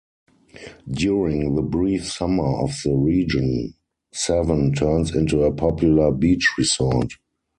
During 0.89 1.53
the 1.53 1.61
brief 1.61 2.09
summer 2.11 2.59
of 2.63 2.71
the 2.83 2.95
region, 2.95 3.75
Sevan 4.11 4.75
turns 4.75 5.13
into 5.15 5.43
a 5.43 5.53
popular 5.53 6.11
beach 6.11 6.53
resort. 6.57 7.13